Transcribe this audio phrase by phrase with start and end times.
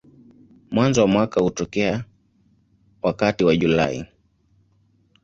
[0.71, 2.05] Mwanzo wa mwaka hutokea
[3.01, 4.05] wakati wa Julai.